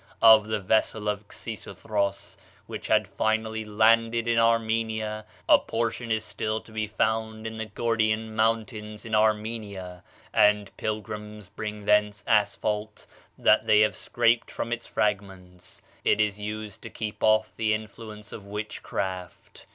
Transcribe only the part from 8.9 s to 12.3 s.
in Armenia, and pilgrims bring thence